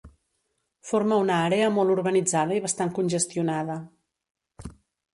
[0.91, 3.81] Forma una àrea molt urbanitzada i bastant congestionada.